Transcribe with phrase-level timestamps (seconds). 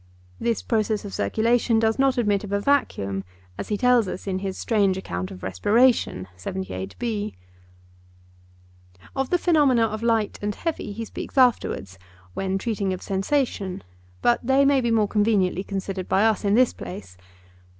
[0.39, 3.23] This process of circulation does not admit of a vacuum,
[3.55, 6.27] as he tells us in his strange account of respiration.
[9.15, 11.99] Of the phenomena of light and heavy he speaks afterwards,
[12.33, 13.83] when treating of sensation,
[14.23, 17.15] but they may be more conveniently considered by us in this place.